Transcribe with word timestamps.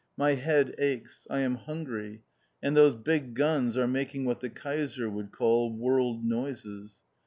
My 0.17 0.33
head 0.33 0.73
aches! 0.79 1.27
I 1.29 1.41
am 1.41 1.53
hungry; 1.57 2.23
and 2.63 2.75
those 2.75 2.95
big 2.95 3.35
guns 3.35 3.77
are 3.77 3.85
making 3.85 4.25
what 4.25 4.39
the 4.39 4.49
Kaiser 4.49 5.11
would 5.11 5.31
call 5.31 5.71
World 5.77 6.25
Noises. 6.25 7.03